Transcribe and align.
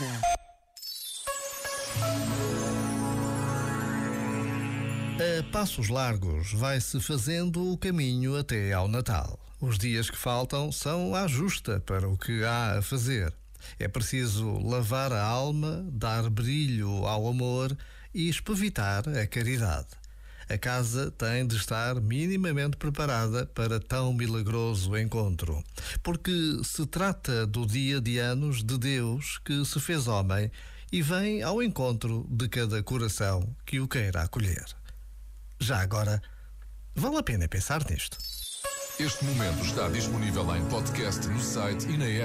casa. 0.00 0.20
A 5.18 5.52
passos 5.52 5.88
largos 5.88 6.52
vai-se 6.52 7.00
fazendo 7.00 7.72
o 7.72 7.76
caminho 7.76 8.36
até 8.36 8.72
ao 8.72 8.88
Natal. 8.88 9.38
Os 9.60 9.78
dias 9.78 10.08
que 10.08 10.16
faltam 10.16 10.72
são 10.72 11.14
à 11.14 11.26
justa 11.26 11.80
para 11.80 12.08
o 12.08 12.16
que 12.16 12.42
há 12.44 12.78
a 12.78 12.82
fazer. 12.82 13.34
É 13.78 13.86
preciso 13.86 14.58
lavar 14.58 15.12
a 15.12 15.22
alma, 15.22 15.84
dar 15.92 16.30
brilho 16.30 17.06
ao 17.06 17.28
amor 17.28 17.76
e 18.14 18.28
espevitar 18.28 19.06
a 19.06 19.26
caridade. 19.26 20.00
A 20.48 20.58
casa 20.58 21.12
tem 21.12 21.46
de 21.46 21.54
estar 21.54 22.00
minimamente 22.00 22.76
preparada 22.76 23.46
para 23.46 23.78
tão 23.78 24.12
milagroso 24.12 24.96
encontro, 24.96 25.62
porque 26.02 26.60
se 26.64 26.86
trata 26.86 27.46
do 27.46 27.66
dia 27.66 28.00
de 28.00 28.18
anos 28.18 28.62
de 28.62 28.78
Deus 28.78 29.38
que 29.44 29.64
se 29.64 29.78
fez 29.80 30.06
homem 30.06 30.50
e 30.92 31.02
vem 31.02 31.42
ao 31.42 31.62
encontro 31.62 32.26
de 32.28 32.48
cada 32.48 32.82
coração 32.82 33.54
que 33.64 33.80
o 33.80 33.88
queira 33.88 34.22
acolher. 34.22 34.64
Já 35.58 35.80
agora, 35.80 36.20
vale 36.94 37.18
a 37.18 37.22
pena 37.22 37.48
pensar 37.48 37.84
nisto. 37.88 38.18
Este 38.98 39.24
momento 39.24 39.64
está 39.64 39.88
disponível 39.88 40.54
em 40.54 40.64
podcast 40.66 41.26
no 41.28 41.40
site 41.40 41.88
e 41.88 41.96
na 41.96 42.04
app. 42.06 42.18